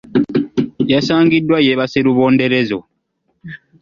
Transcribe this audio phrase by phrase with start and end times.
[0.91, 2.79] Yasangiddwa yeebase lubonderezo.